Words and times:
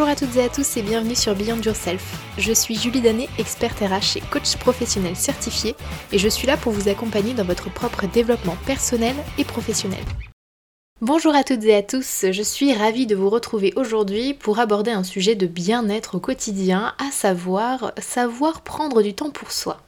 Bonjour 0.00 0.12
à 0.12 0.16
toutes 0.16 0.36
et 0.36 0.44
à 0.44 0.48
tous 0.48 0.78
et 0.78 0.82
bienvenue 0.82 1.14
sur 1.14 1.34
Beyond 1.34 1.60
Yourself. 1.60 2.16
Je 2.38 2.54
suis 2.54 2.74
Julie 2.74 3.02
Danet, 3.02 3.28
experte 3.36 3.80
RH 3.80 4.16
et 4.16 4.22
coach 4.30 4.56
professionnel 4.56 5.14
certifié 5.14 5.76
et 6.10 6.16
je 6.16 6.26
suis 6.26 6.46
là 6.46 6.56
pour 6.56 6.72
vous 6.72 6.88
accompagner 6.88 7.34
dans 7.34 7.44
votre 7.44 7.70
propre 7.70 8.06
développement 8.06 8.56
personnel 8.64 9.14
et 9.36 9.44
professionnel. 9.44 10.02
Bonjour 11.02 11.34
à 11.34 11.44
toutes 11.44 11.64
et 11.64 11.76
à 11.76 11.82
tous, 11.82 12.24
je 12.30 12.42
suis 12.42 12.72
ravie 12.72 13.06
de 13.06 13.14
vous 13.14 13.28
retrouver 13.28 13.74
aujourd'hui 13.76 14.32
pour 14.32 14.58
aborder 14.58 14.90
un 14.90 15.04
sujet 15.04 15.34
de 15.34 15.46
bien-être 15.46 16.14
au 16.14 16.18
quotidien, 16.18 16.94
à 16.98 17.10
savoir 17.10 17.92
savoir 17.98 18.62
prendre 18.62 19.02
du 19.02 19.12
temps 19.12 19.30
pour 19.30 19.52
soi. 19.52 19.82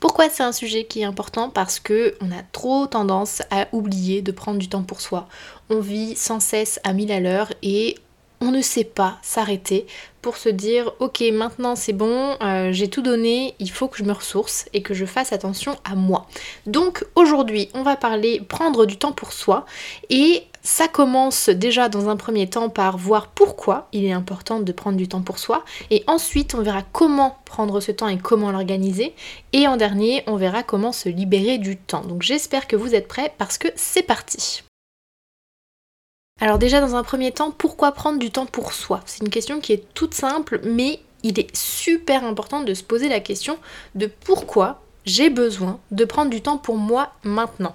Pourquoi 0.00 0.28
c'est 0.28 0.42
un 0.42 0.52
sujet 0.52 0.84
qui 0.84 1.00
est 1.00 1.04
important? 1.04 1.48
Parce 1.48 1.80
que 1.80 2.14
on 2.20 2.30
a 2.30 2.42
trop 2.52 2.86
tendance 2.86 3.40
à 3.50 3.68
oublier 3.72 4.20
de 4.20 4.32
prendre 4.32 4.58
du 4.58 4.68
temps 4.68 4.82
pour 4.82 5.00
soi. 5.00 5.28
On 5.70 5.80
vit 5.80 6.14
sans 6.14 6.40
cesse 6.40 6.78
à 6.84 6.92
mille 6.92 7.12
à 7.12 7.20
l'heure 7.20 7.54
et 7.62 7.96
on 8.40 8.50
ne 8.50 8.62
sait 8.62 8.84
pas 8.84 9.18
s'arrêter 9.22 9.86
pour 10.22 10.36
se 10.36 10.48
dire 10.48 10.92
ok 10.98 11.22
maintenant 11.32 11.76
c'est 11.76 11.92
bon, 11.92 12.36
euh, 12.42 12.72
j'ai 12.72 12.88
tout 12.88 13.02
donné, 13.02 13.54
il 13.58 13.70
faut 13.70 13.88
que 13.88 13.98
je 13.98 14.04
me 14.04 14.12
ressource 14.12 14.66
et 14.72 14.82
que 14.82 14.94
je 14.94 15.04
fasse 15.04 15.32
attention 15.32 15.76
à 15.84 15.94
moi. 15.94 16.26
Donc 16.66 17.04
aujourd'hui 17.14 17.68
on 17.74 17.82
va 17.82 17.96
parler 17.96 18.40
prendre 18.40 18.86
du 18.86 18.96
temps 18.96 19.12
pour 19.12 19.32
soi 19.32 19.66
et 20.08 20.44
ça 20.62 20.88
commence 20.88 21.48
déjà 21.48 21.88
dans 21.88 22.08
un 22.08 22.16
premier 22.16 22.48
temps 22.48 22.68
par 22.68 22.98
voir 22.98 23.28
pourquoi 23.28 23.88
il 23.92 24.04
est 24.04 24.12
important 24.12 24.60
de 24.60 24.72
prendre 24.72 24.96
du 24.96 25.08
temps 25.08 25.22
pour 25.22 25.38
soi 25.38 25.64
et 25.90 26.04
ensuite 26.06 26.54
on 26.54 26.62
verra 26.62 26.82
comment 26.82 27.38
prendre 27.44 27.80
ce 27.80 27.92
temps 27.92 28.08
et 28.08 28.18
comment 28.18 28.52
l'organiser 28.52 29.14
et 29.52 29.66
en 29.68 29.76
dernier 29.76 30.22
on 30.26 30.36
verra 30.36 30.62
comment 30.62 30.92
se 30.92 31.08
libérer 31.08 31.58
du 31.58 31.76
temps. 31.76 32.02
Donc 32.02 32.22
j'espère 32.22 32.66
que 32.66 32.76
vous 32.76 32.94
êtes 32.94 33.08
prêts 33.08 33.34
parce 33.38 33.58
que 33.58 33.68
c'est 33.74 34.02
parti. 34.02 34.62
Alors 36.40 36.58
déjà 36.58 36.80
dans 36.80 36.96
un 36.96 37.02
premier 37.02 37.32
temps, 37.32 37.50
pourquoi 37.50 37.92
prendre 37.92 38.18
du 38.18 38.30
temps 38.30 38.46
pour 38.46 38.72
soi? 38.72 39.00
C'est 39.04 39.22
une 39.22 39.30
question 39.30 39.60
qui 39.60 39.74
est 39.74 39.84
toute 39.92 40.14
simple, 40.14 40.60
mais 40.64 41.00
il 41.22 41.38
est 41.38 41.54
super 41.54 42.24
important 42.24 42.62
de 42.62 42.72
se 42.72 42.82
poser 42.82 43.10
la 43.10 43.20
question 43.20 43.58
de 43.94 44.06
pourquoi 44.06 44.80
j'ai 45.04 45.28
besoin 45.28 45.78
de 45.90 46.04
prendre 46.06 46.30
du 46.30 46.40
temps 46.40 46.56
pour 46.56 46.78
moi 46.78 47.12
maintenant. 47.24 47.74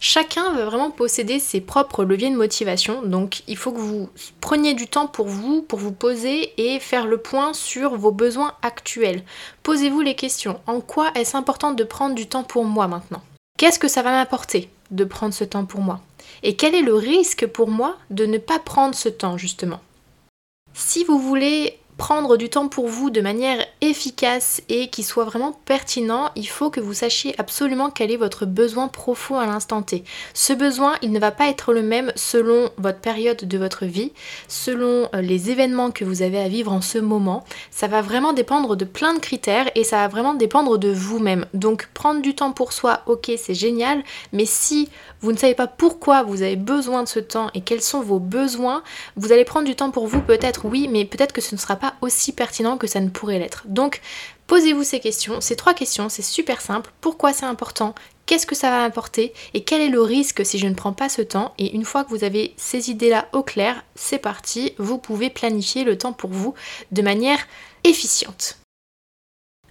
Chacun 0.00 0.52
veut 0.54 0.64
vraiment 0.64 0.90
posséder 0.90 1.38
ses 1.38 1.60
propres 1.60 2.02
leviers 2.02 2.30
de 2.30 2.36
motivation, 2.36 3.02
donc 3.02 3.42
il 3.46 3.56
faut 3.56 3.70
que 3.70 3.78
vous 3.78 4.08
preniez 4.40 4.74
du 4.74 4.88
temps 4.88 5.06
pour 5.06 5.28
vous, 5.28 5.62
pour 5.62 5.78
vous 5.78 5.92
poser 5.92 6.54
et 6.56 6.80
faire 6.80 7.06
le 7.06 7.18
point 7.18 7.52
sur 7.52 7.94
vos 7.94 8.10
besoins 8.10 8.54
actuels. 8.62 9.22
Posez-vous 9.62 10.00
les 10.00 10.16
questions. 10.16 10.60
En 10.66 10.80
quoi 10.80 11.12
est-ce 11.14 11.36
important 11.36 11.72
de 11.72 11.84
prendre 11.84 12.14
du 12.14 12.26
temps 12.26 12.42
pour 12.42 12.64
moi 12.64 12.88
maintenant? 12.88 13.22
Qu'est-ce 13.58 13.78
que 13.78 13.86
ça 13.86 14.02
va 14.02 14.10
m'apporter? 14.10 14.70
De 14.92 15.04
prendre 15.04 15.34
ce 15.34 15.44
temps 15.44 15.64
pour 15.64 15.80
moi 15.80 16.00
et 16.42 16.56
quel 16.56 16.74
est 16.74 16.82
le 16.82 16.94
risque 16.94 17.46
pour 17.46 17.68
moi 17.68 17.96
de 18.10 18.26
ne 18.26 18.38
pas 18.38 18.58
prendre 18.58 18.94
ce 18.94 19.08
temps 19.08 19.36
justement? 19.36 19.80
Si 20.74 21.04
vous 21.04 21.18
voulez 21.18 21.78
prendre 21.96 22.36
du 22.36 22.48
temps 22.48 22.68
pour 22.68 22.88
vous 22.88 23.10
de 23.10 23.20
manière 23.20 23.64
efficace 23.80 24.62
et 24.68 24.88
qui 24.88 25.02
soit 25.02 25.24
vraiment 25.24 25.52
pertinent, 25.64 26.30
il 26.36 26.48
faut 26.48 26.70
que 26.70 26.80
vous 26.80 26.94
sachiez 26.94 27.34
absolument 27.38 27.90
quel 27.90 28.10
est 28.10 28.16
votre 28.16 28.46
besoin 28.46 28.88
profond 28.88 29.38
à 29.38 29.46
l'instant 29.46 29.82
T. 29.82 30.04
Ce 30.34 30.52
besoin, 30.52 30.94
il 31.02 31.12
ne 31.12 31.18
va 31.18 31.30
pas 31.30 31.48
être 31.48 31.72
le 31.72 31.82
même 31.82 32.12
selon 32.16 32.70
votre 32.78 32.98
période 32.98 33.44
de 33.44 33.58
votre 33.58 33.84
vie, 33.84 34.12
selon 34.48 35.08
euh, 35.14 35.20
les 35.20 35.50
événements 35.50 35.90
que 35.90 36.04
vous 36.04 36.22
avez 36.22 36.38
à 36.38 36.48
vivre 36.48 36.72
en 36.72 36.80
ce 36.80 36.98
moment. 36.98 37.44
Ça 37.70 37.88
va 37.88 38.02
vraiment 38.02 38.32
dépendre 38.32 38.76
de 38.76 38.84
plein 38.84 39.14
de 39.14 39.20
critères 39.20 39.70
et 39.74 39.84
ça 39.84 39.96
va 39.96 40.08
vraiment 40.08 40.34
dépendre 40.34 40.78
de 40.78 40.90
vous-même. 40.90 41.46
Donc 41.54 41.88
prendre 41.94 42.22
du 42.22 42.34
temps 42.34 42.52
pour 42.52 42.72
soi, 42.72 43.02
ok, 43.06 43.32
c'est 43.36 43.54
génial, 43.54 44.02
mais 44.32 44.46
si 44.46 44.88
vous 45.20 45.32
ne 45.32 45.36
savez 45.36 45.54
pas 45.54 45.66
pourquoi 45.68 46.22
vous 46.22 46.42
avez 46.42 46.56
besoin 46.56 47.04
de 47.04 47.08
ce 47.08 47.20
temps 47.20 47.48
et 47.54 47.60
quels 47.60 47.82
sont 47.82 48.00
vos 48.00 48.18
besoins, 48.18 48.82
vous 49.16 49.32
allez 49.32 49.44
prendre 49.44 49.66
du 49.66 49.76
temps 49.76 49.90
pour 49.90 50.06
vous 50.06 50.20
peut-être 50.20 50.64
oui, 50.64 50.88
mais 50.90 51.04
peut-être 51.04 51.32
que 51.32 51.40
ce 51.40 51.54
ne 51.54 51.60
sera 51.60 51.76
pas 51.76 51.81
aussi 52.00 52.32
pertinent 52.32 52.78
que 52.78 52.86
ça 52.86 53.00
ne 53.00 53.08
pourrait 53.08 53.38
l'être. 53.38 53.64
Donc 53.66 54.00
posez-vous 54.46 54.84
ces 54.84 55.00
questions, 55.00 55.40
ces 55.40 55.56
trois 55.56 55.74
questions, 55.74 56.08
c'est 56.08 56.22
super 56.22 56.60
simple. 56.60 56.92
Pourquoi 57.00 57.32
c'est 57.32 57.46
important? 57.46 57.94
Qu'est-ce 58.26 58.46
que 58.46 58.54
ça 58.54 58.70
va 58.70 58.78
m'apporter? 58.78 59.34
Et 59.52 59.64
quel 59.64 59.80
est 59.80 59.88
le 59.88 60.00
risque 60.00 60.46
si 60.46 60.58
je 60.58 60.66
ne 60.66 60.74
prends 60.74 60.92
pas 60.92 61.08
ce 61.08 61.22
temps? 61.22 61.54
Et 61.58 61.74
une 61.74 61.84
fois 61.84 62.04
que 62.04 62.10
vous 62.10 62.24
avez 62.24 62.54
ces 62.56 62.90
idées-là 62.90 63.28
au 63.32 63.42
clair, 63.42 63.84
c'est 63.94 64.18
parti, 64.18 64.74
vous 64.78 64.98
pouvez 64.98 65.28
planifier 65.28 65.84
le 65.84 65.98
temps 65.98 66.12
pour 66.12 66.30
vous 66.30 66.54
de 66.92 67.02
manière 67.02 67.46
efficiente. 67.84 68.61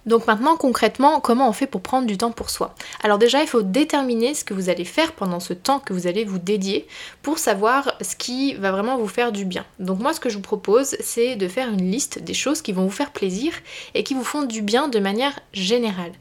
Donc 0.04 0.26
maintenant 0.26 0.56
concrètement, 0.56 1.20
comment 1.20 1.48
on 1.48 1.52
fait 1.52 1.66
pour 1.66 1.80
prendre 1.80 2.06
du 2.06 2.16
temps 2.16 2.32
pour 2.32 2.50
soi? 2.50 2.74
Alors 3.02 3.18
déjà, 3.18 3.42
il 3.42 3.46
faut 3.46 3.62
déterminer 3.62 4.34
ce 4.34 4.44
que 4.44 4.54
vous 4.54 4.68
allez 4.68 4.84
faire 4.84 5.12
pendant 5.12 5.40
ce 5.40 5.52
temps 5.52 5.78
que 5.78 5.92
vous 5.92 6.06
allez 6.06 6.24
vous 6.24 6.38
dédier 6.38 6.86
pour 7.22 7.38
savoir 7.38 7.94
ce 8.00 8.16
qui 8.16 8.54
va 8.54 8.72
vraiment 8.72 8.96
vous 8.96 9.08
faire 9.08 9.32
du 9.32 9.44
bien. 9.44 9.64
Donc 9.78 10.00
moi, 10.00 10.12
ce 10.12 10.20
que 10.20 10.28
je 10.28 10.36
vous 10.36 10.42
propose, 10.42 10.96
c'est 11.00 11.36
de 11.36 11.48
faire 11.48 11.68
une 11.68 11.90
liste 11.90 12.18
des 12.18 12.34
choses 12.34 12.62
qui 12.62 12.72
vont 12.72 12.84
vous 12.84 12.90
faire 12.90 13.12
plaisir 13.12 13.52
et 13.94 14.02
qui 14.02 14.14
vous 14.14 14.24
font 14.24 14.42
du 14.42 14.62
bien 14.62 14.88
de 14.88 14.98
manière 14.98 15.38
générale 15.52 16.12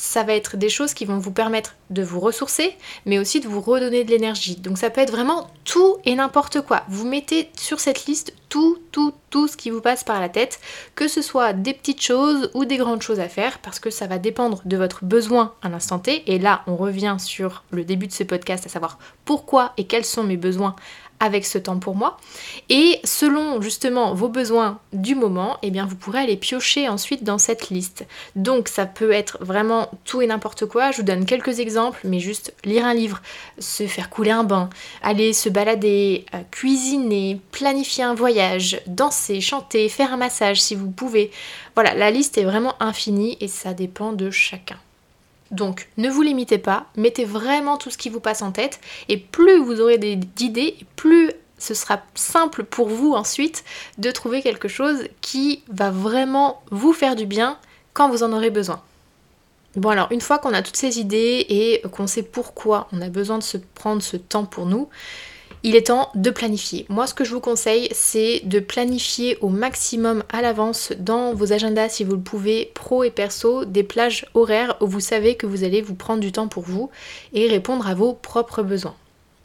ça 0.00 0.22
va 0.22 0.34
être 0.34 0.56
des 0.56 0.68
choses 0.68 0.94
qui 0.94 1.04
vont 1.04 1.18
vous 1.18 1.32
permettre 1.32 1.74
de 1.90 2.04
vous 2.04 2.20
ressourcer, 2.20 2.76
mais 3.04 3.18
aussi 3.18 3.40
de 3.40 3.48
vous 3.48 3.60
redonner 3.60 4.04
de 4.04 4.10
l'énergie. 4.12 4.54
Donc 4.54 4.78
ça 4.78 4.90
peut 4.90 5.00
être 5.00 5.10
vraiment 5.10 5.50
tout 5.64 5.96
et 6.04 6.14
n'importe 6.14 6.60
quoi. 6.60 6.84
Vous 6.88 7.04
mettez 7.04 7.50
sur 7.58 7.80
cette 7.80 8.06
liste 8.06 8.32
tout, 8.48 8.78
tout, 8.92 9.12
tout 9.30 9.48
ce 9.48 9.56
qui 9.56 9.70
vous 9.70 9.80
passe 9.80 10.04
par 10.04 10.20
la 10.20 10.28
tête, 10.28 10.60
que 10.94 11.08
ce 11.08 11.20
soit 11.20 11.52
des 11.52 11.74
petites 11.74 12.00
choses 12.00 12.48
ou 12.54 12.64
des 12.64 12.76
grandes 12.76 13.02
choses 13.02 13.18
à 13.18 13.28
faire, 13.28 13.58
parce 13.58 13.80
que 13.80 13.90
ça 13.90 14.06
va 14.06 14.18
dépendre 14.18 14.62
de 14.64 14.76
votre 14.76 15.04
besoin 15.04 15.54
à 15.62 15.68
l'instant 15.68 15.98
T. 15.98 16.22
Et 16.32 16.38
là, 16.38 16.62
on 16.68 16.76
revient 16.76 17.16
sur 17.18 17.64
le 17.72 17.82
début 17.82 18.06
de 18.06 18.12
ce 18.12 18.22
podcast, 18.22 18.66
à 18.66 18.68
savoir 18.68 19.00
pourquoi 19.24 19.72
et 19.78 19.88
quels 19.88 20.04
sont 20.04 20.22
mes 20.22 20.36
besoins 20.36 20.76
avec 21.20 21.44
ce 21.46 21.58
temps 21.58 21.78
pour 21.78 21.96
moi. 21.96 22.18
Et 22.68 23.00
selon 23.04 23.60
justement 23.60 24.14
vos 24.14 24.28
besoins 24.28 24.78
du 24.92 25.14
moment, 25.14 25.58
eh 25.62 25.70
bien 25.70 25.86
vous 25.86 25.96
pourrez 25.96 26.20
aller 26.20 26.36
piocher 26.36 26.88
ensuite 26.88 27.24
dans 27.24 27.38
cette 27.38 27.70
liste. 27.70 28.06
Donc 28.36 28.68
ça 28.68 28.86
peut 28.86 29.12
être 29.12 29.38
vraiment 29.40 29.90
tout 30.04 30.22
et 30.22 30.26
n'importe 30.26 30.66
quoi. 30.66 30.90
Je 30.90 30.98
vous 30.98 31.02
donne 31.02 31.24
quelques 31.24 31.60
exemples, 31.60 32.00
mais 32.04 32.20
juste 32.20 32.54
lire 32.64 32.84
un 32.84 32.94
livre, 32.94 33.20
se 33.58 33.86
faire 33.86 34.10
couler 34.10 34.30
un 34.30 34.44
bain, 34.44 34.70
aller 35.02 35.32
se 35.32 35.48
balader, 35.48 36.26
euh, 36.34 36.38
cuisiner, 36.50 37.40
planifier 37.52 38.04
un 38.04 38.14
voyage, 38.14 38.80
danser, 38.86 39.40
chanter, 39.40 39.88
faire 39.88 40.12
un 40.12 40.16
massage 40.16 40.60
si 40.60 40.74
vous 40.74 40.90
pouvez. 40.90 41.30
Voilà, 41.74 41.94
la 41.94 42.10
liste 42.10 42.38
est 42.38 42.44
vraiment 42.44 42.74
infinie 42.80 43.36
et 43.40 43.48
ça 43.48 43.74
dépend 43.74 44.12
de 44.12 44.30
chacun. 44.30 44.78
Donc 45.50 45.88
ne 45.96 46.10
vous 46.10 46.22
limitez 46.22 46.58
pas, 46.58 46.86
mettez 46.96 47.24
vraiment 47.24 47.76
tout 47.76 47.90
ce 47.90 47.98
qui 47.98 48.10
vous 48.10 48.20
passe 48.20 48.42
en 48.42 48.52
tête 48.52 48.80
et 49.08 49.16
plus 49.16 49.58
vous 49.58 49.80
aurez 49.80 49.98
d'idées, 49.98 50.76
plus 50.96 51.32
ce 51.58 51.74
sera 51.74 52.00
simple 52.14 52.64
pour 52.64 52.88
vous 52.88 53.12
ensuite 53.12 53.64
de 53.98 54.10
trouver 54.10 54.42
quelque 54.42 54.68
chose 54.68 55.04
qui 55.20 55.62
va 55.68 55.90
vraiment 55.90 56.62
vous 56.70 56.92
faire 56.92 57.16
du 57.16 57.26
bien 57.26 57.58
quand 57.94 58.08
vous 58.08 58.22
en 58.22 58.32
aurez 58.32 58.50
besoin. 58.50 58.80
Bon 59.76 59.90
alors 59.90 60.08
une 60.10 60.20
fois 60.20 60.38
qu'on 60.38 60.54
a 60.54 60.62
toutes 60.62 60.76
ces 60.76 60.98
idées 60.98 61.46
et 61.48 61.82
qu'on 61.92 62.06
sait 62.06 62.22
pourquoi 62.22 62.88
on 62.92 63.00
a 63.00 63.08
besoin 63.08 63.38
de 63.38 63.42
se 63.42 63.58
prendre 63.74 64.02
ce 64.02 64.16
temps 64.16 64.44
pour 64.44 64.66
nous, 64.66 64.88
il 65.62 65.76
est 65.76 65.88
temps 65.88 66.10
de 66.14 66.30
planifier. 66.30 66.86
Moi, 66.88 67.06
ce 67.06 67.14
que 67.14 67.24
je 67.24 67.32
vous 67.32 67.40
conseille, 67.40 67.88
c'est 67.92 68.42
de 68.44 68.60
planifier 68.60 69.38
au 69.40 69.48
maximum 69.48 70.22
à 70.30 70.42
l'avance 70.42 70.92
dans 70.98 71.34
vos 71.34 71.52
agendas, 71.52 71.88
si 71.88 72.04
vous 72.04 72.16
le 72.16 72.20
pouvez, 72.20 72.70
pro 72.74 73.04
et 73.04 73.10
perso, 73.10 73.64
des 73.64 73.82
plages 73.82 74.26
horaires 74.34 74.76
où 74.80 74.86
vous 74.86 75.00
savez 75.00 75.36
que 75.36 75.46
vous 75.46 75.64
allez 75.64 75.82
vous 75.82 75.94
prendre 75.94 76.20
du 76.20 76.32
temps 76.32 76.48
pour 76.48 76.62
vous 76.62 76.90
et 77.32 77.48
répondre 77.48 77.88
à 77.88 77.94
vos 77.94 78.12
propres 78.12 78.62
besoins. 78.62 78.94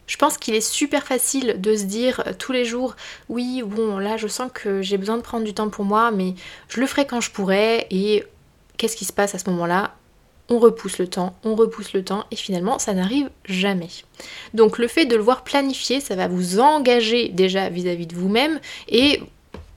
Je 0.06 0.18
pense 0.18 0.38
qu'il 0.38 0.54
est 0.54 0.62
super 0.62 1.04
facile 1.04 1.62
de 1.62 1.76
se 1.76 1.84
dire 1.84 2.24
euh, 2.28 2.34
tous 2.38 2.52
les 2.52 2.66
jours 2.66 2.96
oui 3.30 3.64
bon 3.66 3.98
là 4.00 4.18
je 4.18 4.28
sens 4.28 4.52
que 4.54 4.82
j'ai 4.82 4.98
besoin 4.98 5.16
de 5.16 5.22
prendre 5.22 5.46
du 5.46 5.54
temps 5.54 5.70
pour 5.70 5.86
moi 5.86 6.12
mais 6.12 6.34
je 6.68 6.82
le 6.82 6.88
ferai 6.88 7.08
quand 7.08 7.22
je 7.22 7.32
pourrai 7.32 7.88
et 7.90 8.26
qu'est-ce 8.78 8.98
qui 8.98 9.06
se 9.06 9.14
passe 9.14 9.34
à 9.34 9.40
ce 9.40 9.50
moment-là? 9.50 9.96
On 10.50 10.60
repousse 10.60 10.98
le 10.98 11.08
temps, 11.08 11.36
on 11.44 11.56
repousse 11.56 11.94
le 11.94 12.04
temps 12.04 12.26
et 12.32 12.36
finalement 12.36 12.80
ça 12.80 12.94
n'arrive 12.94 13.30
jamais. 13.46 13.90
Donc 14.54 14.78
le 14.78 14.88
fait 14.88 15.06
de 15.06 15.16
le 15.16 15.22
voir 15.22 15.44
planifier, 15.44 16.00
ça 16.00 16.16
va 16.16 16.28
vous 16.28 16.60
engager 16.60 17.30
déjà 17.30 17.70
vis-à-vis 17.70 18.08
de 18.08 18.16
vous-même 18.16 18.60
et 18.90 19.22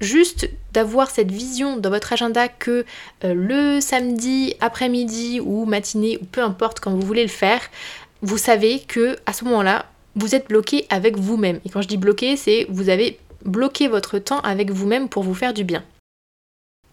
juste 0.01 0.51
d'avoir 0.73 1.11
cette 1.11 1.31
vision 1.31 1.77
dans 1.77 1.91
votre 1.91 2.13
agenda 2.13 2.49
que 2.49 2.85
euh, 3.25 3.35
le 3.35 3.81
samedi 3.81 4.55
après-midi 4.61 5.41
ou 5.41 5.65
matinée 5.65 6.19
ou 6.21 6.25
peu 6.25 6.43
importe 6.43 6.81
quand 6.81 6.91
vous 6.91 7.01
voulez 7.01 7.23
le 7.23 7.29
faire, 7.29 7.61
vous 8.23 8.39
savez 8.39 8.81
que 8.81 9.17
à 9.27 9.33
ce 9.33 9.45
moment-là, 9.45 9.87
vous 10.15 10.35
êtes 10.35 10.49
bloqué 10.49 10.87
avec 10.91 11.17
vous-même. 11.17 11.61
Et 11.65 11.71
quand 11.71 11.83
je 11.83 11.89
dis 11.89 11.97
bloqué, 11.97 12.37
c'est 12.37 12.67
vous 12.69 12.89
avez 12.89 13.19
bloqué 13.45 13.89
votre 13.89 14.19
temps 14.19 14.41
avec 14.41 14.71
vous-même 14.71 15.09
pour 15.09 15.23
vous 15.23 15.35
faire 15.35 15.55
du 15.55 15.65
bien. 15.65 15.85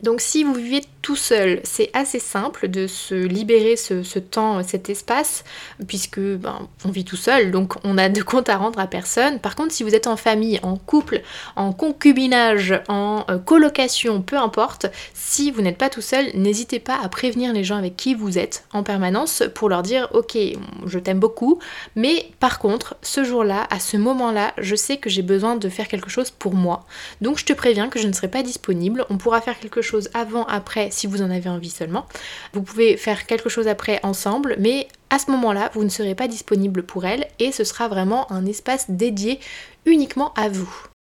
Donc 0.04 0.20
si 0.20 0.44
vous 0.44 0.54
vivez 0.54 0.82
tout 1.02 1.16
seul, 1.16 1.60
c'est 1.64 1.90
assez 1.94 2.20
simple 2.20 2.68
de 2.68 2.88
se 2.88 3.14
libérer 3.14 3.76
ce, 3.76 4.20
temps, 4.20 4.62
cet 4.64 4.90
espace, 4.90 5.44
puisque 5.88 6.20
ben, 6.20 6.68
on 6.86 6.92
vit 6.92 7.06
tout 7.06 7.18
seul, 7.18 7.52
donc 7.52 7.74
on 7.84 7.98
a 7.98 8.10
de 8.10 8.22
compte 8.22 8.50
à 8.50 8.58
rendre 8.58 8.80
à 8.80 8.88
personne. 8.88 9.40
Par 9.40 9.56
contre, 9.56 9.74
si 9.74 9.84
vous 9.84 9.96
êtes 9.96 10.08
en 10.08 10.18
famille, 10.18 10.60
en 10.62 10.76
couple, 10.78 11.22
en 11.56 11.72
concubinage, 11.72 12.82
en 12.90 13.26
euh, 13.30 13.38
colocation, 13.38 14.22
peu 14.22 14.38
importe, 14.38 14.88
si 15.14 15.52
vous 15.52 15.62
n'êtes 15.62 15.78
pas 15.78 15.90
tout 15.90 16.02
seul, 16.02 16.26
n'hésitez 16.36 16.80
pas 16.80 17.00
à 17.02 17.08
prévenir 17.08 17.54
les 17.54 17.64
gens 17.64 17.78
avec 17.78 17.96
qui 17.96 18.14
vous 18.14 18.38
êtes 18.38 18.66
en 18.74 18.84
permanence 18.84 19.44
pour 19.56 19.70
leur 19.70 19.84
dire 19.84 20.10
ok, 20.14 20.38
je 20.86 21.00
t'aime 21.00 21.20
beaucoup, 21.20 21.60
mais 21.96 22.30
par 22.40 22.60
contre, 22.60 22.96
ce 23.02 23.24
jour-là, 23.24 23.68
à 23.70 23.80
ce 23.80 23.96
moment-là, 23.98 24.54
je 24.58 24.76
sais 24.76 24.98
que 24.98 25.10
j'ai 25.10 25.22
besoin 25.22 25.56
de 25.56 25.70
faire 25.70 25.88
quelque 25.88 26.10
chose 26.10 26.32
pour 26.32 26.56
moi. 26.56 26.86
Donc 27.22 27.38
je 27.40 27.46
te 27.46 27.54
préviens 27.54 27.90
que 27.90 28.00
je 28.00 28.08
ne 28.08 28.14
serai 28.14 28.30
pas 28.30 28.44
disponible. 28.44 29.06
On 29.10 29.18
pourra 29.18 29.42
faire 29.42 29.60
quelque 29.60 29.82
chose 29.82 29.93
avant, 30.14 30.46
après, 30.46 30.90
si 30.92 31.08
vous 31.08 31.22
en 31.22 31.30
avez 31.30 31.50
envie 31.50 31.70
seulement. 31.70 32.06
Vous 32.54 32.62
pouvez 32.62 32.98
faire 32.98 33.26
quelque 33.26 33.50
chose 33.50 33.68
après 33.68 34.00
ensemble, 34.04 34.56
mais 34.60 34.88
à 35.10 35.20
ce 35.20 35.32
moment-là, 35.32 35.70
vous 35.74 35.84
ne 35.84 35.90
serez 35.90 36.16
pas 36.16 36.28
disponible 36.28 36.84
pour 36.84 37.06
elle 37.06 37.28
et 37.40 37.52
ce 37.52 37.64
sera 37.64 37.88
vraiment 37.88 38.32
un 38.32 38.46
espace 38.46 38.90
dédié 38.90 39.40
uniquement 39.86 40.34
à 40.34 40.50
vous. 40.50 40.93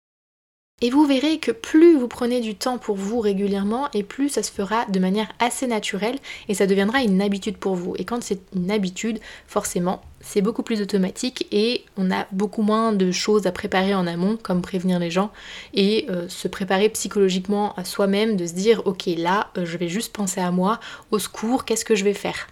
Et 0.84 0.90
vous 0.90 1.06
verrez 1.06 1.38
que 1.38 1.52
plus 1.52 1.96
vous 1.96 2.08
prenez 2.08 2.40
du 2.40 2.56
temps 2.56 2.76
pour 2.76 2.96
vous 2.96 3.20
régulièrement 3.20 3.88
et 3.94 4.02
plus 4.02 4.28
ça 4.28 4.42
se 4.42 4.50
fera 4.50 4.84
de 4.86 4.98
manière 4.98 5.28
assez 5.38 5.68
naturelle 5.68 6.18
et 6.48 6.54
ça 6.54 6.66
deviendra 6.66 7.02
une 7.02 7.22
habitude 7.22 7.56
pour 7.56 7.76
vous. 7.76 7.94
Et 7.98 8.04
quand 8.04 8.20
c'est 8.20 8.40
une 8.52 8.68
habitude, 8.68 9.20
forcément, 9.46 10.02
c'est 10.20 10.42
beaucoup 10.42 10.64
plus 10.64 10.82
automatique 10.82 11.46
et 11.52 11.84
on 11.96 12.10
a 12.10 12.26
beaucoup 12.32 12.62
moins 12.62 12.92
de 12.92 13.12
choses 13.12 13.46
à 13.46 13.52
préparer 13.52 13.94
en 13.94 14.08
amont, 14.08 14.36
comme 14.42 14.60
prévenir 14.60 14.98
les 14.98 15.10
gens 15.12 15.30
et 15.72 16.06
euh, 16.10 16.28
se 16.28 16.48
préparer 16.48 16.88
psychologiquement 16.88 17.74
à 17.76 17.84
soi-même, 17.84 18.36
de 18.36 18.44
se 18.44 18.54
dire 18.54 18.82
ok 18.84 19.04
là, 19.16 19.50
euh, 19.58 19.64
je 19.64 19.78
vais 19.78 19.88
juste 19.88 20.12
penser 20.12 20.40
à 20.40 20.50
moi, 20.50 20.80
au 21.12 21.20
secours, 21.20 21.64
qu'est-ce 21.64 21.84
que 21.84 21.94
je 21.94 22.02
vais 22.02 22.12
faire? 22.12 22.48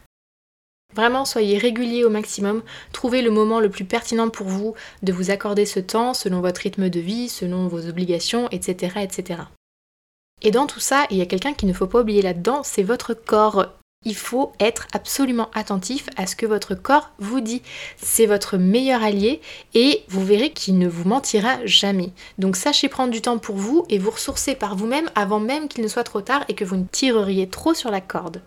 Vraiment, 0.94 1.24
soyez 1.24 1.56
régulier 1.58 2.04
au 2.04 2.10
maximum, 2.10 2.62
trouvez 2.92 3.22
le 3.22 3.30
moment 3.30 3.60
le 3.60 3.70
plus 3.70 3.84
pertinent 3.84 4.28
pour 4.28 4.48
vous 4.48 4.74
de 5.02 5.12
vous 5.12 5.30
accorder 5.30 5.66
ce 5.66 5.80
temps 5.80 6.14
selon 6.14 6.40
votre 6.40 6.62
rythme 6.62 6.88
de 6.90 7.00
vie, 7.00 7.28
selon 7.28 7.68
vos 7.68 7.86
obligations, 7.86 8.48
etc. 8.50 8.94
etc. 9.02 9.42
Et 10.42 10.50
dans 10.50 10.66
tout 10.66 10.80
ça, 10.80 11.06
il 11.10 11.18
y 11.18 11.22
a 11.22 11.26
quelqu'un 11.26 11.52
qu'il 11.52 11.68
ne 11.68 11.74
faut 11.74 11.86
pas 11.86 12.00
oublier 12.00 12.22
là-dedans, 12.22 12.62
c'est 12.64 12.82
votre 12.82 13.14
corps. 13.14 13.66
Il 14.06 14.16
faut 14.16 14.52
être 14.58 14.86
absolument 14.94 15.50
attentif 15.52 16.08
à 16.16 16.26
ce 16.26 16.34
que 16.34 16.46
votre 16.46 16.74
corps 16.74 17.10
vous 17.18 17.42
dit. 17.42 17.60
C'est 17.98 18.24
votre 18.24 18.56
meilleur 18.56 19.02
allié 19.02 19.42
et 19.74 20.04
vous 20.08 20.24
verrez 20.24 20.52
qu'il 20.52 20.78
ne 20.78 20.88
vous 20.88 21.06
mentira 21.06 21.58
jamais. 21.66 22.10
Donc 22.38 22.56
sachez 22.56 22.88
prendre 22.88 23.12
du 23.12 23.20
temps 23.20 23.36
pour 23.36 23.56
vous 23.56 23.84
et 23.90 23.98
vous 23.98 24.10
ressourcer 24.10 24.54
par 24.54 24.74
vous-même 24.74 25.10
avant 25.14 25.40
même 25.40 25.68
qu'il 25.68 25.84
ne 25.84 25.88
soit 25.88 26.04
trop 26.04 26.22
tard 26.22 26.46
et 26.48 26.54
que 26.54 26.64
vous 26.64 26.76
ne 26.76 26.86
tireriez 26.90 27.50
trop 27.50 27.74
sur 27.74 27.90
la 27.90 28.00
corde. 28.00 28.40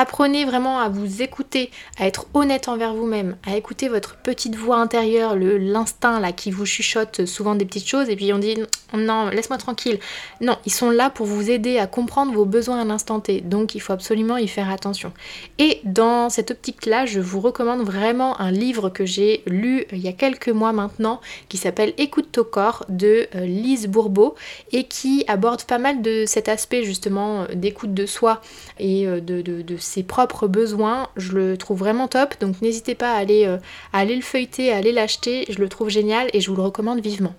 Apprenez 0.00 0.44
vraiment 0.44 0.78
à 0.78 0.88
vous 0.88 1.22
écouter, 1.22 1.72
à 1.98 2.06
être 2.06 2.26
honnête 2.32 2.68
envers 2.68 2.94
vous-même, 2.94 3.36
à 3.44 3.56
écouter 3.56 3.88
votre 3.88 4.14
petite 4.16 4.54
voix 4.54 4.76
intérieure, 4.76 5.34
l'instinct 5.34 6.20
là 6.20 6.30
qui 6.30 6.52
vous 6.52 6.64
chuchote 6.64 7.26
souvent 7.26 7.56
des 7.56 7.64
petites 7.64 7.88
choses 7.88 8.08
et 8.08 8.14
puis 8.14 8.32
on 8.32 8.38
dit 8.38 8.58
non, 8.94 9.28
laisse-moi 9.28 9.58
tranquille. 9.58 9.98
Non, 10.40 10.56
ils 10.64 10.72
sont 10.72 10.90
là 10.90 11.10
pour 11.10 11.26
vous 11.26 11.50
aider 11.50 11.78
à 11.78 11.86
comprendre 11.86 12.32
vos 12.32 12.44
besoins 12.44 12.80
à 12.80 12.84
l'instant 12.84 13.20
T. 13.20 13.40
Donc 13.40 13.74
il 13.74 13.80
faut 13.80 13.92
absolument 13.92 14.36
y 14.36 14.48
faire 14.48 14.70
attention. 14.70 15.12
Et 15.58 15.80
dans 15.84 16.30
cette 16.30 16.52
optique-là, 16.52 17.04
je 17.04 17.20
vous 17.20 17.40
recommande 17.40 17.82
vraiment 17.82 18.40
un 18.40 18.50
livre 18.50 18.88
que 18.88 19.04
j'ai 19.04 19.42
lu 19.46 19.84
il 19.92 19.98
y 19.98 20.08
a 20.08 20.12
quelques 20.12 20.48
mois 20.48 20.72
maintenant 20.72 21.20
qui 21.48 21.56
s'appelle 21.56 21.92
Écoute 21.98 22.28
ton 22.32 22.44
corps 22.44 22.86
de 22.88 23.26
euh, 23.34 23.46
Lise 23.46 23.88
Bourbeau 23.88 24.36
et 24.72 24.84
qui 24.84 25.24
aborde 25.26 25.64
pas 25.64 25.78
mal 25.78 26.00
de 26.02 26.24
cet 26.26 26.48
aspect 26.48 26.84
justement 26.84 27.42
euh, 27.42 27.54
d'écoute 27.54 27.92
de 27.92 28.06
soi 28.06 28.40
et 28.78 29.06
euh, 29.06 29.20
de, 29.20 29.42
de, 29.42 29.62
de 29.62 29.76
ses 29.88 30.02
propres 30.02 30.46
besoins. 30.46 31.08
Je 31.16 31.32
le 31.32 31.56
trouve 31.56 31.78
vraiment 31.78 32.08
top, 32.08 32.34
donc 32.40 32.60
n'hésitez 32.62 32.94
pas 32.94 33.12
à 33.12 33.16
aller, 33.16 33.46
euh, 33.46 33.58
à 33.92 34.04
le 34.04 34.20
feuilleter, 34.20 34.72
à 34.72 34.76
aller 34.76 34.92
l'acheter. 34.92 35.46
Je 35.48 35.58
le 35.58 35.68
trouve 35.68 35.88
génial 35.88 36.28
et 36.32 36.40
je 36.40 36.50
vous 36.50 36.56
le 36.56 36.62
recommande 36.62 37.00
vivement. 37.00 37.34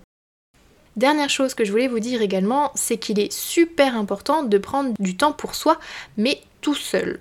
Dernière 0.96 1.30
chose 1.30 1.54
que 1.54 1.64
je 1.64 1.72
voulais 1.72 1.88
vous 1.88 2.00
dire 2.00 2.22
également, 2.22 2.72
c'est 2.76 2.98
qu'il 2.98 3.20
est 3.20 3.32
super 3.32 3.96
important 3.96 4.44
de 4.44 4.58
prendre 4.58 4.94
du 5.00 5.16
temps 5.16 5.32
pour 5.32 5.56
soi, 5.56 5.80
mais 6.18 6.42
tout 6.62 6.76
seul. 6.76 7.20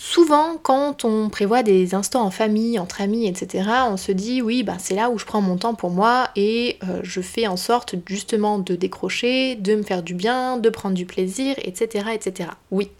Souvent, 0.00 0.56
quand 0.62 1.04
on 1.04 1.28
prévoit 1.28 1.64
des 1.64 1.96
instants 1.96 2.22
en 2.22 2.30
famille, 2.30 2.78
entre 2.78 3.00
amis, 3.00 3.26
etc., 3.26 3.68
on 3.90 3.96
se 3.96 4.12
dit 4.12 4.40
oui, 4.40 4.62
bah, 4.62 4.76
c'est 4.78 4.94
là 4.94 5.10
où 5.10 5.18
je 5.18 5.24
prends 5.24 5.40
mon 5.40 5.56
temps 5.56 5.74
pour 5.74 5.90
moi 5.90 6.28
et 6.36 6.78
euh, 6.84 7.00
je 7.02 7.20
fais 7.20 7.48
en 7.48 7.56
sorte 7.56 7.96
justement 8.06 8.60
de 8.60 8.76
décrocher, 8.76 9.56
de 9.56 9.74
me 9.74 9.82
faire 9.82 10.04
du 10.04 10.14
bien, 10.14 10.56
de 10.56 10.70
prendre 10.70 10.94
du 10.94 11.04
plaisir, 11.04 11.56
etc., 11.58 12.10
etc. 12.14 12.50
Oui, 12.70 12.90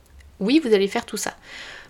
oui, 0.41 0.61
vous 0.63 0.75
allez 0.75 0.89
faire 0.89 1.07
tout 1.07 1.17
ça. 1.17 1.35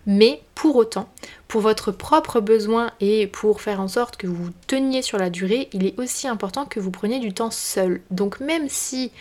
Mais 0.06 0.40
pour 0.54 0.76
autant, 0.76 1.08
pour 1.48 1.60
votre 1.60 1.92
propre 1.92 2.40
besoin 2.40 2.92
et 3.00 3.26
pour 3.26 3.60
faire 3.60 3.80
en 3.80 3.88
sorte 3.88 4.16
que 4.16 4.26
vous 4.26 4.50
teniez 4.66 5.02
sur 5.02 5.18
la 5.18 5.28
durée, 5.28 5.68
il 5.72 5.86
est 5.86 5.98
aussi 5.98 6.26
important 6.28 6.64
que 6.64 6.80
vous 6.80 6.90
preniez 6.90 7.18
du 7.18 7.34
temps 7.34 7.50
seul. 7.50 8.00
Donc 8.10 8.40
même 8.40 8.68
si 8.68 9.12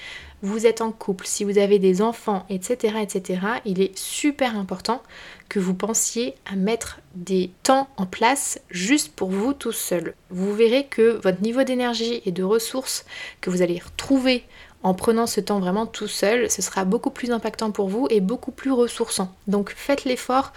vous 0.44 0.68
êtes 0.68 0.82
en 0.82 0.92
couple, 0.92 1.26
si 1.26 1.44
vous 1.44 1.58
avez 1.58 1.80
des 1.80 2.02
enfants, 2.02 2.46
etc., 2.50 2.98
etc., 3.02 3.40
il 3.66 3.82
est 3.82 3.98
super 3.98 4.56
important 4.56 5.02
que 5.50 5.60
vous 5.60 5.74
pensiez 5.74 6.36
à 6.46 6.56
mettre 6.56 7.00
des 7.16 7.52
temps 7.64 7.88
en 7.98 8.06
place 8.06 8.60
juste 8.70 9.14
pour 9.14 9.30
vous 9.30 9.54
tout 9.54 9.72
seul. 9.72 10.14
Vous 10.30 10.54
verrez 10.54 10.86
que 10.86 11.20
votre 11.24 11.42
niveau 11.42 11.64
d'énergie 11.64 12.22
et 12.26 12.32
de 12.32 12.44
ressources 12.44 13.06
que 13.42 13.50
vous 13.50 13.62
allez 13.62 13.80
retrouver 13.80 14.44
en 14.88 14.94
prenant 14.94 15.28
ce 15.28 15.42
temps 15.42 15.60
vraiment 15.60 15.86
tout 15.86 16.08
seul, 16.08 16.50
ce 16.50 16.62
sera 16.62 16.86
beaucoup 16.86 17.10
plus 17.10 17.32
impactant 17.32 17.72
pour 17.72 17.90
vous 17.90 18.08
et 18.10 18.22
beaucoup 18.22 18.52
plus 18.52 18.72
ressourçant. 18.72 19.36
Donc 19.48 19.74
faites 19.76 20.06
l'effort, 20.06 20.54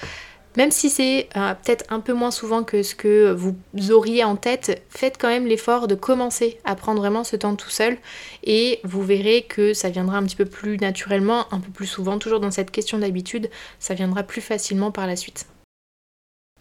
même 0.56 0.70
si 0.70 0.88
c'est 0.88 1.28
euh, 1.36 1.54
peut-être 1.54 1.84
un 1.90 1.98
peu 1.98 2.12
moins 2.12 2.30
souvent 2.30 2.62
que 2.62 2.82
ce 2.84 2.94
que 2.94 3.32
vous 3.32 3.56
auriez 3.90 4.22
en 4.22 4.36
tête, 4.36 4.84
faites 4.88 5.16
quand 5.18 5.28
même 5.28 5.46
l'effort 5.46 5.88
de 5.88 5.96
commencer 5.96 6.58
à 6.64 6.76
prendre 6.76 7.00
vraiment 7.00 7.24
ce 7.24 7.34
temps 7.34 7.56
tout 7.56 7.70
seul 7.70 7.98
et 8.44 8.80
vous 8.84 9.02
verrez 9.02 9.42
que 9.42 9.74
ça 9.74 9.90
viendra 9.90 10.18
un 10.18 10.22
petit 10.24 10.36
peu 10.36 10.46
plus 10.46 10.76
naturellement, 10.76 11.46
un 11.52 11.58
peu 11.58 11.70
plus 11.72 11.86
souvent, 11.86 12.18
toujours 12.18 12.40
dans 12.40 12.52
cette 12.52 12.70
question 12.70 12.98
d'habitude, 12.98 13.50
ça 13.80 13.94
viendra 13.94 14.22
plus 14.22 14.40
facilement 14.40 14.92
par 14.92 15.08
la 15.08 15.16
suite. 15.16 15.46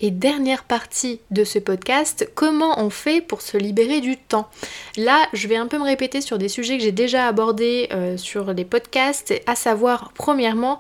Et 0.02 0.12
dernière 0.12 0.64
partie 0.64 1.20
de 1.30 1.44
ce 1.44 1.60
podcast, 1.60 2.30
comment 2.34 2.80
on 2.80 2.90
fait 2.90 3.20
pour 3.20 3.42
se 3.42 3.58
libérer 3.58 4.00
du 4.00 4.16
temps. 4.16 4.50
Là, 4.96 5.28
je 5.34 5.48
vais 5.48 5.58
un 5.58 5.68
peu 5.68 5.78
me 5.78 5.84
répéter 5.84 6.22
sur 6.22 6.38
des 6.38 6.48
sujets 6.48 6.78
que 6.78 6.84
j'ai 6.84 6.94
déjà 6.94 7.28
abordés 7.28 7.90
euh, 7.92 8.16
sur 8.16 8.54
les 8.54 8.64
podcasts, 8.64 9.34
à 9.46 9.56
savoir 9.56 10.12
premièrement 10.16 10.80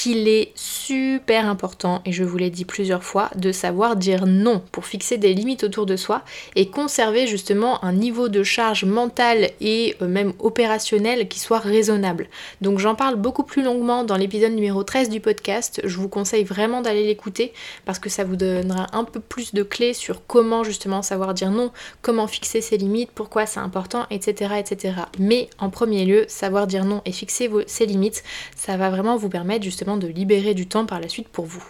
qu'il 0.00 0.28
est 0.28 0.52
super 0.54 1.46
important, 1.46 2.00
et 2.06 2.12
je 2.12 2.24
vous 2.24 2.38
l'ai 2.38 2.48
dit 2.48 2.64
plusieurs 2.64 3.04
fois, 3.04 3.28
de 3.36 3.52
savoir 3.52 3.96
dire 3.96 4.24
non 4.26 4.62
pour 4.72 4.86
fixer 4.86 5.18
des 5.18 5.34
limites 5.34 5.62
autour 5.62 5.84
de 5.84 5.94
soi 5.94 6.22
et 6.56 6.70
conserver 6.70 7.26
justement 7.26 7.84
un 7.84 7.92
niveau 7.92 8.30
de 8.30 8.42
charge 8.42 8.86
mentale 8.86 9.50
et 9.60 9.96
euh, 10.00 10.08
même 10.08 10.32
opérationnel 10.38 11.28
qui 11.28 11.38
soit 11.38 11.58
raisonnable. 11.58 12.28
Donc 12.62 12.78
j'en 12.78 12.94
parle 12.94 13.16
beaucoup 13.16 13.42
plus 13.42 13.62
longuement 13.62 14.02
dans 14.02 14.16
l'épisode 14.16 14.52
numéro 14.52 14.84
13 14.84 15.10
du 15.10 15.20
podcast, 15.20 15.82
je 15.84 15.98
vous 15.98 16.08
conseille 16.08 16.44
vraiment 16.44 16.80
d'aller 16.80 17.04
l'écouter 17.04 17.52
parce 17.84 17.98
que 17.98 18.08
ça 18.08 18.24
vous 18.24 18.36
donnera 18.36 18.86
un 18.94 19.04
peu 19.04 19.20
plus 19.20 19.52
de 19.52 19.62
clés 19.62 19.92
sur 19.92 20.26
comment 20.26 20.64
justement 20.64 21.02
savoir 21.02 21.34
dire 21.34 21.50
non, 21.50 21.72
comment 22.00 22.26
fixer 22.26 22.62
ses 22.62 22.78
limites, 22.78 23.10
pourquoi 23.14 23.44
c'est 23.44 23.60
important, 23.60 24.06
etc., 24.10 24.54
etc. 24.60 24.94
Mais 25.18 25.50
en 25.58 25.68
premier 25.68 26.06
lieu, 26.06 26.24
savoir 26.26 26.66
dire 26.66 26.86
non 26.86 27.02
et 27.04 27.12
fixer 27.12 27.48
vos, 27.48 27.60
ses 27.66 27.84
limites, 27.84 28.22
ça 28.56 28.78
va 28.78 28.88
vraiment 28.88 29.18
vous 29.18 29.28
permettre 29.28 29.62
justement 29.62 29.89
de 29.96 30.06
libérer 30.06 30.54
du 30.54 30.66
temps 30.66 30.86
par 30.86 31.00
la 31.00 31.08
suite 31.08 31.28
pour 31.28 31.46
vous. 31.46 31.64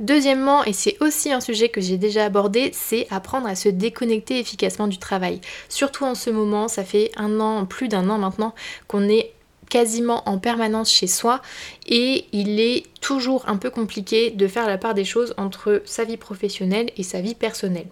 Deuxièmement, 0.00 0.64
et 0.64 0.72
c'est 0.72 0.96
aussi 1.02 1.32
un 1.32 1.40
sujet 1.40 1.70
que 1.70 1.80
j'ai 1.80 1.96
déjà 1.96 2.24
abordé, 2.24 2.70
c'est 2.72 3.08
apprendre 3.10 3.48
à 3.48 3.56
se 3.56 3.68
déconnecter 3.68 4.38
efficacement 4.38 4.86
du 4.86 4.98
travail. 4.98 5.40
Surtout 5.68 6.04
en 6.04 6.14
ce 6.14 6.30
moment, 6.30 6.68
ça 6.68 6.84
fait 6.84 7.10
un 7.16 7.40
an, 7.40 7.66
plus 7.66 7.88
d'un 7.88 8.08
an 8.08 8.18
maintenant, 8.18 8.54
qu'on 8.86 9.08
est 9.08 9.32
quasiment 9.68 10.28
en 10.28 10.38
permanence 10.38 10.90
chez 10.90 11.08
soi 11.08 11.42
et 11.86 12.26
il 12.32 12.60
est 12.60 12.84
toujours 13.00 13.48
un 13.48 13.56
peu 13.56 13.70
compliqué 13.70 14.30
de 14.30 14.46
faire 14.46 14.66
la 14.66 14.78
part 14.78 14.94
des 14.94 15.04
choses 15.04 15.34
entre 15.36 15.82
sa 15.84 16.04
vie 16.04 16.16
professionnelle 16.16 16.90
et 16.96 17.02
sa 17.02 17.20
vie 17.20 17.34
personnelle. 17.34 17.88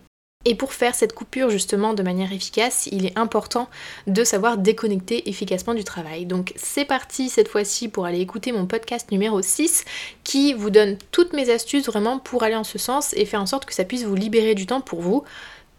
Et 0.49 0.55
pour 0.55 0.73
faire 0.73 0.95
cette 0.95 1.13
coupure 1.13 1.51
justement 1.51 1.93
de 1.93 2.05
manière 2.05 2.33
efficace, 2.33 2.89
il 2.93 3.05
est 3.05 3.19
important 3.19 3.69
de 4.07 4.23
savoir 4.23 4.59
déconnecter 4.59 5.29
efficacement 5.29 5.75
du 5.75 5.83
travail. 5.83 6.25
Donc 6.25 6.53
c'est 6.55 6.85
parti 6.85 7.29
cette 7.29 7.49
fois-ci 7.49 7.89
pour 7.89 8.07
aller 8.07 8.21
écouter 8.21 8.53
mon 8.53 8.65
podcast 8.65 9.11
numéro 9.11 9.43
6 9.43 9.85
qui 10.23 10.55
vous 10.55 10.71
donne 10.71 10.99
toutes 11.11 11.33
mes 11.33 11.51
astuces 11.51 11.87
vraiment 11.87 12.21
pour 12.21 12.45
aller 12.45 12.55
en 12.55 12.63
ce 12.63 12.79
sens 12.79 13.13
et 13.15 13.25
faire 13.25 13.43
en 13.43 13.47
sorte 13.47 13.65
que 13.65 13.75
ça 13.75 13.83
puisse 13.83 14.05
vous 14.05 14.15
libérer 14.15 14.55
du 14.55 14.67
temps 14.67 14.81
pour 14.81 15.01
vous 15.01 15.25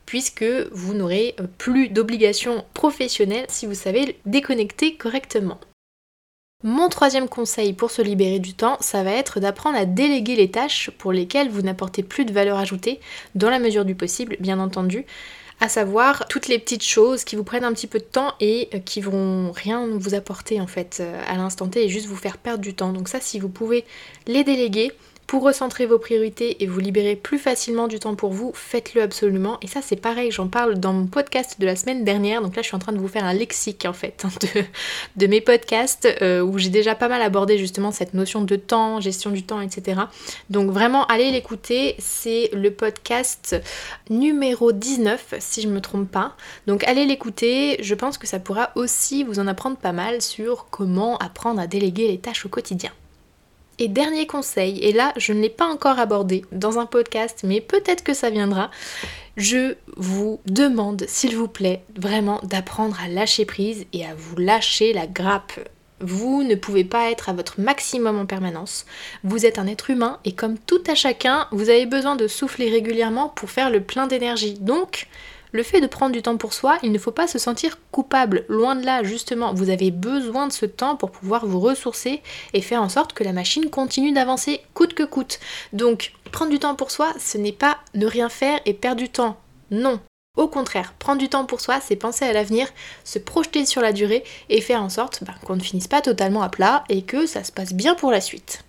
puisque 0.05 0.43
vous 0.73 0.93
n'aurez 0.93 1.37
plus 1.57 1.87
d'obligations 1.87 2.65
professionnelles 2.73 3.45
si 3.47 3.67
vous 3.67 3.73
savez 3.73 4.19
déconnecter 4.25 4.97
correctement. 4.97 5.61
Mon 6.63 6.89
troisième 6.89 7.29
conseil 7.29 7.73
pour 7.73 7.91
se 7.91 8.01
libérer 8.01 8.39
du 8.39 8.55
temps, 8.55 8.77
ça 8.79 9.03
va 9.03 9.11
être 9.11 9.39
d'apprendre 9.39 9.77
à 9.77 9.85
déléguer 9.85 10.35
les 10.35 10.49
tâches 10.49 10.89
pour 10.97 11.11
lesquelles 11.11 11.49
vous 11.49 11.61
n'apportez 11.61 12.01
plus 12.01 12.25
de 12.25 12.33
valeur 12.33 12.57
ajoutée, 12.57 12.99
dans 13.35 13.51
la 13.51 13.59
mesure 13.59 13.85
du 13.85 13.93
possible, 13.93 14.37
bien 14.39 14.59
entendu. 14.59 15.05
à 15.59 15.69
savoir 15.69 16.27
toutes 16.27 16.47
les 16.47 16.59
petites 16.59 16.83
choses 16.83 17.23
qui 17.23 17.35
vous 17.35 17.43
prennent 17.43 17.63
un 17.63 17.73
petit 17.73 17.87
peu 17.87 17.99
de 17.99 18.03
temps 18.03 18.33
et 18.39 18.69
qui 18.85 19.01
vont 19.01 19.51
rien 19.51 19.87
vous 19.87 20.13
apporter 20.13 20.61
en 20.61 20.67
fait 20.67 20.97
euh, 20.99 21.21
à 21.27 21.35
l'instant 21.35 21.67
T 21.67 21.83
et 21.83 21.89
juste 21.89 22.05
vous 22.07 22.15
faire 22.15 22.37
perdre 22.37 22.61
du 22.61 22.73
temps. 22.75 22.93
Donc 22.93 23.07
ça, 23.07 23.19
si 23.19 23.39
vous 23.39 23.49
pouvez 23.49 23.83
les 24.27 24.43
déléguer, 24.43 24.91
pour 25.27 25.43
recentrer 25.43 25.85
vos 25.85 25.99
priorités 25.99 26.63
et 26.63 26.67
vous 26.67 26.79
libérer 26.79 27.17
plus 27.17 27.37
facilement 27.37 27.89
du 27.89 27.99
temps 27.99 28.15
pour 28.15 28.31
vous, 28.31 28.53
faites-le 28.55 29.01
absolument. 29.01 29.57
Et 29.61 29.67
ça 29.67 29.81
c'est 29.83 29.97
pareil, 29.97 30.31
j'en 30.31 30.47
parle 30.47 30.79
dans 30.79 30.93
mon 30.93 31.05
podcast 31.05 31.59
de 31.59 31.65
la 31.65 31.75
semaine 31.75 32.05
dernière. 32.05 32.41
Donc 32.41 32.55
là 32.55 32.61
je 32.61 32.67
suis 32.67 32.75
en 32.75 32.79
train 32.79 32.93
de 32.93 32.97
vous 32.97 33.09
faire 33.09 33.25
un 33.25 33.33
lexique 33.33 33.85
en 33.85 33.91
fait 33.91 34.23
hein, 34.23 34.29
de, 35.17 35.27
mes 35.27 35.41
podcasts 35.41 36.07
euh, 36.21 36.41
où 36.41 36.57
j'ai 36.57 36.69
déjà 36.69 36.95
pas 36.95 37.09
mal 37.09 37.21
abordé 37.21 37.57
justement 37.57 37.91
cette 37.91 38.13
notion 38.13 38.41
de 38.41 38.55
temps, 38.55 39.01
gestion 39.01 39.31
du 39.31 39.43
temps, 39.43 39.59
etc. 39.59 40.01
Donc 40.49 40.71
vraiment 40.71 41.05
allez 41.07 41.29
l'écouter, 41.31 41.95
c'est 41.99 42.49
le 42.53 42.71
podcast 42.71 43.57
numéro 44.09 44.71
19 44.71 45.35
si 45.39 45.61
je 45.61 45.67
me 45.67 45.81
trompe 45.81 46.09
pas. 46.09 46.37
Donc 46.67 46.85
allez 46.85 47.05
l'écouter, 47.05 47.77
je 47.83 47.95
pense 47.95 48.17
que 48.17 48.27
ça 48.27 48.39
pourra 48.39 48.71
aussi 48.75 49.25
vous 49.25 49.39
en 49.39 49.47
apprendre 49.47 49.75
pas 49.75 49.91
mal 49.91 50.21
sur 50.21 50.67
comment 50.69 51.17
apprendre 51.17 51.59
à 51.59 51.67
déléguer 51.67 52.07
les 52.07 52.17
tâches 52.17 52.45
au 52.45 52.49
quotidien. 52.49 52.91
Et 53.79 53.87
dernier 53.87 54.25
conseil, 54.25 54.79
et 54.79 54.91
là 54.91 55.13
je 55.17 55.33
ne 55.33 55.41
l'ai 55.41 55.49
pas 55.49 55.67
encore 55.67 55.99
abordé 55.99 56.43
dans 56.51 56.79
un 56.79 56.85
podcast, 56.85 57.41
mais 57.43 57.61
peut-être 57.61 58.03
que 58.03 58.13
ça 58.13 58.29
viendra, 58.29 58.71
je 59.35 59.75
vous 59.95 60.39
demande 60.47 61.05
s'il 61.07 61.35
vous 61.35 61.47
plaît 61.47 61.83
vraiment 61.95 62.39
d'apprendre 62.43 62.97
à 63.03 63.07
lâcher 63.07 63.45
prise 63.45 63.85
et 63.93 64.03
à 64.03 64.15
vous 64.15 64.35
lâcher 64.37 64.93
la 64.93 65.05
grappe. 65.05 65.53
Vous 65.99 66.43
ne 66.43 66.55
pouvez 66.55 66.83
pas 66.83 67.09
être 67.09 67.29
à 67.29 67.33
votre 67.33 67.59
maximum 67.59 68.19
en 68.19 68.25
permanence. 68.25 68.85
Vous 69.23 69.45
êtes 69.45 69.57
un 69.57 69.67
être 69.67 69.89
humain 69.89 70.19
et 70.25 70.31
comme 70.33 70.57
tout 70.57 70.81
à 70.87 70.95
chacun, 70.95 71.47
vous 71.51 71.69
avez 71.69 71.85
besoin 71.87 72.15
de 72.15 72.27
souffler 72.27 72.69
régulièrement 72.69 73.29
pour 73.29 73.49
faire 73.49 73.69
le 73.71 73.81
plein 73.81 74.05
d'énergie. 74.05 74.55
Donc, 74.59 75.07
le 75.51 75.63
fait 75.63 75.81
de 75.81 75.87
prendre 75.87 76.11
du 76.11 76.21
temps 76.21 76.37
pour 76.37 76.53
soi, 76.53 76.77
il 76.83 76.91
ne 76.91 76.99
faut 76.99 77.11
pas 77.11 77.27
se 77.27 77.39
sentir 77.39 77.77
coupable. 77.91 78.45
Loin 78.49 78.75
de 78.75 78.85
là, 78.85 79.03
justement, 79.03 79.53
vous 79.53 79.69
avez 79.69 79.91
besoin 79.91 80.47
de 80.47 80.53
ce 80.53 80.65
temps 80.65 80.95
pour 80.95 81.11
pouvoir 81.11 81.45
vous 81.45 81.59
ressourcer 81.59 82.21
et 82.53 82.61
faire 82.61 82.81
en 82.81 82.89
sorte 82.89 83.13
que 83.13 83.23
la 83.23 83.33
machine 83.33 83.69
continue 83.69 84.11
d'avancer 84.11 84.61
coûte 84.73 84.93
que 84.93 85.03
coûte. 85.03 85.39
Donc, 85.73 86.13
prendre 86.31 86.51
du 86.51 86.59
temps 86.59 86.75
pour 86.75 86.91
soi, 86.91 87.13
ce 87.19 87.37
n'est 87.37 87.51
pas 87.51 87.77
ne 87.93 88.05
rien 88.05 88.29
faire 88.29 88.59
et 88.65 88.73
perdre 88.73 89.01
du 89.01 89.09
temps. 89.09 89.37
Non. 89.71 89.99
Au 90.35 90.47
contraire, 90.47 90.93
prendre 90.99 91.19
du 91.19 91.29
temps 91.29 91.45
pour 91.45 91.61
soi, 91.61 91.79
c'est 91.81 91.95
penser 91.95 92.23
à 92.25 92.31
l'avenir, 92.31 92.67
se 93.03 93.17
projeter 93.17 93.65
sur 93.65 93.81
la 93.81 93.91
durée 93.91 94.23
et 94.49 94.61
faire 94.61 94.83
en 94.83 94.89
sorte 94.89 95.23
bah, 95.23 95.33
qu'on 95.43 95.55
ne 95.55 95.61
finisse 95.61 95.87
pas 95.87 96.01
totalement 96.01 96.43
à 96.43 96.49
plat 96.49 96.83
et 96.89 97.01
que 97.01 97.25
ça 97.25 97.43
se 97.43 97.51
passe 97.51 97.73
bien 97.73 97.95
pour 97.95 98.11
la 98.11 98.21
suite. 98.21 98.63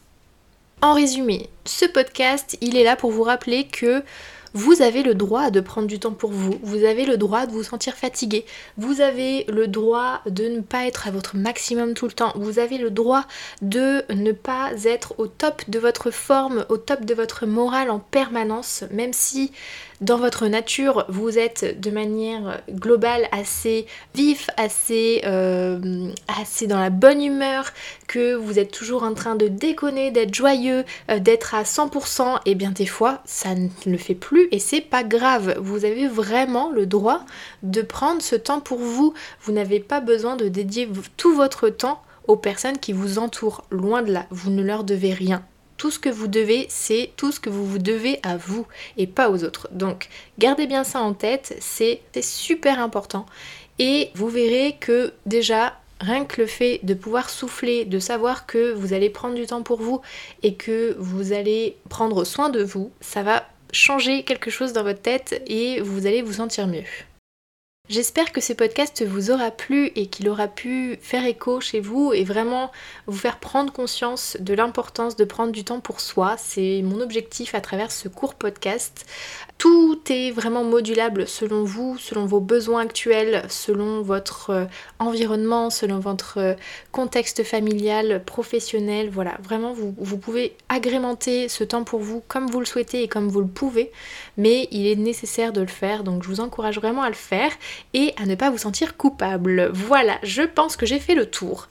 En 0.80 0.94
résumé, 0.94 1.50
ce 1.64 1.84
podcast, 1.84 2.56
il 2.60 2.76
est 2.76 2.84
là 2.84 2.94
pour 2.94 3.10
vous 3.10 3.24
rappeler 3.24 3.66
que 3.66 4.02
vous 4.54 4.82
avez 4.82 5.02
le 5.02 5.14
droit 5.14 5.50
de 5.50 5.60
prendre 5.60 5.86
du 5.86 5.98
temps 5.98 6.12
pour 6.12 6.30
vous, 6.30 6.58
vous 6.62 6.84
avez 6.84 7.04
le 7.04 7.16
droit 7.16 7.46
de 7.46 7.52
vous 7.52 7.62
sentir 7.62 7.94
fatigué, 7.94 8.44
vous 8.76 9.00
avez 9.00 9.44
le 9.48 9.66
droit 9.68 10.20
de 10.26 10.44
ne 10.48 10.60
pas 10.60 10.86
être 10.86 11.06
à 11.06 11.10
votre 11.10 11.36
maximum 11.36 11.94
tout 11.94 12.06
le 12.06 12.12
temps, 12.12 12.32
vous 12.36 12.58
avez 12.58 12.78
le 12.78 12.90
droit 12.90 13.24
de 13.62 14.04
ne 14.12 14.32
pas 14.32 14.70
être 14.84 15.14
au 15.18 15.26
top 15.26 15.62
de 15.68 15.78
votre 15.78 16.10
forme, 16.10 16.64
au 16.68 16.76
top 16.76 17.04
de 17.04 17.14
votre 17.14 17.46
morale 17.46 17.90
en 17.90 17.98
permanence, 17.98 18.84
même 18.90 19.12
si 19.12 19.52
dans 20.00 20.18
votre 20.18 20.46
nature, 20.46 21.04
vous 21.08 21.38
êtes 21.38 21.80
de 21.80 21.90
manière 21.90 22.62
globale 22.70 23.28
assez 23.32 23.86
vif, 24.14 24.48
assez, 24.56 25.22
euh, 25.24 26.12
assez 26.40 26.66
dans 26.66 26.78
la 26.78 26.90
bonne 26.90 27.22
humeur, 27.22 27.72
que 28.06 28.34
vous 28.34 28.58
êtes 28.58 28.70
toujours 28.70 29.02
en 29.02 29.14
train 29.14 29.34
de 29.34 29.48
déconner, 29.48 30.10
d'être 30.10 30.34
joyeux, 30.34 30.84
euh, 31.10 31.18
d'être 31.18 31.54
à 31.54 31.64
100%, 31.64 32.38
et 32.46 32.54
bien 32.54 32.70
des 32.70 32.86
fois, 32.86 33.22
ça 33.24 33.54
ne 33.54 33.68
le 33.86 33.98
fait 33.98 34.14
plus 34.14 34.48
et 34.52 34.60
c'est 34.60 34.80
pas 34.80 35.02
grave. 35.02 35.56
Vous 35.60 35.84
avez 35.84 36.06
vraiment 36.06 36.70
le 36.70 36.86
droit 36.86 37.24
de 37.64 37.82
prendre 37.82 38.22
ce 38.22 38.36
temps 38.36 38.60
pour 38.60 38.78
vous. 38.78 39.14
Vous 39.42 39.52
n'avez 39.52 39.80
pas 39.80 40.00
besoin 40.00 40.36
de 40.36 40.48
dédier 40.48 40.88
tout 41.16 41.34
votre 41.34 41.68
temps 41.68 42.02
aux 42.28 42.36
personnes 42.36 42.78
qui 42.78 42.92
vous 42.92 43.18
entourent. 43.18 43.64
Loin 43.70 44.02
de 44.02 44.12
là, 44.12 44.26
vous 44.30 44.50
ne 44.50 44.62
leur 44.62 44.84
devez 44.84 45.12
rien. 45.12 45.42
Tout 45.78 45.90
ce 45.90 45.98
que 45.98 46.10
vous 46.10 46.26
devez, 46.26 46.66
c'est 46.68 47.12
tout 47.16 47.32
ce 47.32 47.40
que 47.40 47.48
vous 47.48 47.64
vous 47.64 47.78
devez 47.78 48.20
à 48.22 48.36
vous 48.36 48.66
et 48.98 49.06
pas 49.06 49.30
aux 49.30 49.44
autres. 49.44 49.68
Donc, 49.72 50.08
gardez 50.38 50.66
bien 50.66 50.84
ça 50.84 51.00
en 51.00 51.14
tête, 51.14 51.56
c'est 51.60 52.02
super 52.20 52.78
important. 52.80 53.24
Et 53.78 54.10
vous 54.14 54.28
verrez 54.28 54.76
que 54.78 55.14
déjà, 55.24 55.78
rien 56.00 56.24
que 56.24 56.40
le 56.42 56.46
fait 56.46 56.80
de 56.82 56.94
pouvoir 56.94 57.30
souffler, 57.30 57.84
de 57.84 57.98
savoir 57.98 58.46
que 58.46 58.72
vous 58.72 58.92
allez 58.92 59.08
prendre 59.08 59.34
du 59.34 59.46
temps 59.46 59.62
pour 59.62 59.80
vous 59.80 60.00
et 60.42 60.54
que 60.54 60.96
vous 60.98 61.32
allez 61.32 61.76
prendre 61.88 62.24
soin 62.24 62.50
de 62.50 62.62
vous, 62.62 62.90
ça 63.00 63.22
va 63.22 63.48
changer 63.72 64.24
quelque 64.24 64.50
chose 64.50 64.72
dans 64.72 64.82
votre 64.82 65.02
tête 65.02 65.42
et 65.46 65.80
vous 65.80 66.06
allez 66.06 66.22
vous 66.22 66.34
sentir 66.34 66.66
mieux. 66.66 66.84
J'espère 67.88 68.32
que 68.32 68.42
ce 68.42 68.52
podcast 68.52 69.02
vous 69.02 69.30
aura 69.30 69.50
plu 69.50 69.86
et 69.96 70.08
qu'il 70.08 70.28
aura 70.28 70.46
pu 70.46 70.98
faire 71.00 71.24
écho 71.24 71.58
chez 71.62 71.80
vous 71.80 72.12
et 72.12 72.22
vraiment 72.22 72.70
vous 73.06 73.16
faire 73.16 73.40
prendre 73.40 73.72
conscience 73.72 74.36
de 74.40 74.52
l'importance 74.52 75.16
de 75.16 75.24
prendre 75.24 75.52
du 75.52 75.64
temps 75.64 75.80
pour 75.80 76.00
soi. 76.02 76.36
C'est 76.36 76.82
mon 76.84 77.00
objectif 77.00 77.54
à 77.54 77.62
travers 77.62 77.90
ce 77.90 78.08
court 78.08 78.34
podcast. 78.34 79.06
Tout 79.58 80.00
est 80.08 80.30
vraiment 80.30 80.62
modulable 80.62 81.26
selon 81.26 81.64
vous, 81.64 81.98
selon 81.98 82.26
vos 82.26 82.38
besoins 82.38 82.82
actuels, 82.82 83.42
selon 83.48 84.02
votre 84.02 84.50
euh, 84.50 84.64
environnement, 85.00 85.68
selon 85.68 85.98
votre 85.98 86.38
euh, 86.38 86.54
contexte 86.92 87.42
familial, 87.42 88.22
professionnel. 88.24 89.10
Voilà, 89.10 89.36
vraiment 89.42 89.72
vous, 89.72 89.96
vous 89.98 90.16
pouvez 90.16 90.54
agrémenter 90.68 91.48
ce 91.48 91.64
temps 91.64 91.82
pour 91.82 91.98
vous 91.98 92.22
comme 92.28 92.46
vous 92.46 92.60
le 92.60 92.66
souhaitez 92.66 93.02
et 93.02 93.08
comme 93.08 93.26
vous 93.26 93.40
le 93.40 93.48
pouvez, 93.48 93.90
mais 94.36 94.68
il 94.70 94.86
est 94.86 94.94
nécessaire 94.94 95.52
de 95.52 95.60
le 95.60 95.66
faire, 95.66 96.04
donc 96.04 96.22
je 96.22 96.28
vous 96.28 96.40
encourage 96.40 96.78
vraiment 96.78 97.02
à 97.02 97.08
le 97.08 97.16
faire 97.16 97.50
et 97.94 98.14
à 98.16 98.26
ne 98.26 98.36
pas 98.36 98.50
vous 98.50 98.58
sentir 98.58 98.96
coupable. 98.96 99.72
Voilà, 99.74 100.18
je 100.22 100.42
pense 100.42 100.76
que 100.76 100.86
j'ai 100.86 101.00
fait 101.00 101.16
le 101.16 101.26
tour. 101.26 101.66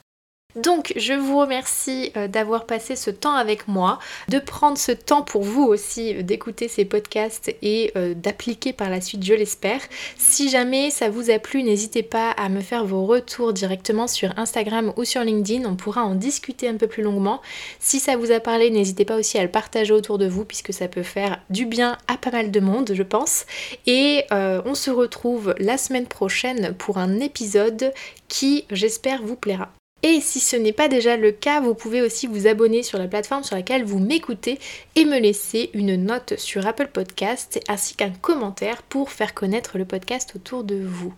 Donc 0.58 0.94
je 0.96 1.14
vous 1.14 1.40
remercie 1.40 2.12
euh, 2.18 2.28
d'avoir 2.28 2.66
passé 2.66 2.96
ce 2.96 3.12
temps 3.12 3.36
avec 3.36 3.68
moi, 3.68 4.00
de 4.28 4.40
prendre 4.40 4.78
ce 4.78 4.92
temps 4.92 5.22
pour 5.22 5.44
vous 5.44 5.64
aussi 5.64 6.16
euh, 6.16 6.24
d'écouter 6.24 6.68
ces 6.68 6.84
podcasts 6.84 7.56
et 7.62 7.92
euh, 7.96 8.16
d'appliquer 8.16 8.74
par 8.74 8.90
la 8.90 9.00
suite, 9.00 9.24
je 9.24 9.36
l'espère. 9.36 9.82
Si 10.18 10.50
jamais 10.50 10.90
ça 10.90 11.10
vous 11.10 11.30
a 11.30 11.38
plu, 11.38 11.62
n'hésitez 11.62 12.02
pas 12.02 12.32
à 12.32 12.50
me 12.50 12.62
faire 12.62 12.86
vos 12.86 13.06
retours 13.06 13.54
directement 13.54 14.08
sur 14.08 14.34
Instagram 14.38 14.94
ou 14.98 15.06
sur 15.06 15.22
LinkedIn, 15.22 15.70
on 15.70 15.76
pourra 15.76 16.04
en 16.04 16.16
discuter 16.16 16.68
un 16.68 16.76
peu 16.76 16.88
plus 16.88 17.04
longuement. 17.04 17.40
Si 17.80 18.00
ça 18.00 18.18
vous 18.18 18.32
a 18.32 18.40
parlé, 18.40 18.72
n'hésitez 18.72 19.06
pas 19.06 19.18
aussi 19.18 19.38
à 19.38 19.44
le 19.44 19.52
partager 19.52 19.94
autour 19.94 20.18
de 20.18 20.28
vous 20.28 20.44
puisque 20.44 20.74
ça 20.74 20.88
peut 20.88 21.04
faire 21.04 21.40
du 21.52 21.68
bien 21.68 22.00
à 22.08 22.18
pas 22.18 22.32
mal 22.32 22.50
de 22.50 22.60
monde, 22.60 22.92
je 22.94 23.04
pense. 23.04 23.46
Et 23.86 24.24
on 24.32 24.74
se 24.74 24.90
retrouve 24.90 25.54
la 25.60 25.78
semaine 25.78 26.08
prochaine 26.08 26.74
pour 26.78 26.98
un 26.98 27.20
épisode 27.20 27.94
qui, 28.28 28.66
j'espère, 28.72 29.22
vous 29.22 29.36
plaira. 29.36 29.70
Et 30.04 30.22
si 30.22 30.40
ce 30.40 30.56
n'est 30.56 30.74
pas 30.74 30.88
déjà 30.88 31.18
le 31.18 31.32
cas, 31.32 31.60
vous 31.60 31.74
pouvez 31.74 32.02
aussi 32.02 32.28
vous 32.28 32.48
abonner 32.48 32.84
sur 32.84 33.00
la 33.00 33.08
plateforme 33.08 33.44
sur 33.44 33.56
laquelle 33.56 33.84
vous 33.84 34.00
m'écoutez 34.00 34.60
et 34.96 35.06
me 35.06 35.20
laisser 35.20 35.70
une 35.74 35.96
note 35.96 36.38
sur 36.38 36.68
Apple 36.68 36.90
Podcast 36.94 37.60
ainsi 37.68 37.96
qu'un 37.96 38.12
commentaire 38.12 38.84
pour 38.84 39.12
faire 39.12 39.34
connaître 39.34 39.78
le 39.78 39.86
podcast 39.86 40.34
autour 40.36 40.64
de 40.64 40.76
vous. 40.84 41.14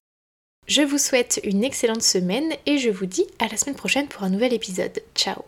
Je 0.67 0.81
vous 0.81 0.99
souhaite 0.99 1.41
une 1.43 1.63
excellente 1.63 2.03
semaine 2.03 2.53
et 2.65 2.77
je 2.77 2.89
vous 2.89 3.07
dis 3.07 3.25
à 3.39 3.47
la 3.47 3.57
semaine 3.57 3.75
prochaine 3.75 4.07
pour 4.07 4.23
un 4.23 4.29
nouvel 4.29 4.53
épisode. 4.53 5.01
Ciao 5.15 5.43